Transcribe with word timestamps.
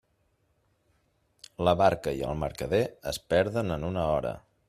La 1.67 1.75
barca 1.83 2.15
i 2.21 2.25
el 2.29 2.41
mercader 2.45 2.81
es 3.13 3.23
perden 3.35 3.77
en 3.79 3.89
una 3.93 4.09
hora. 4.17 4.35